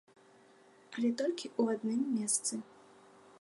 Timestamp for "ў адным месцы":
1.61-2.53